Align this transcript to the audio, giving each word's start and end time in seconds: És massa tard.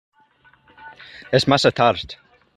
És 1.41 1.47
massa 1.55 1.73
tard. 1.83 2.19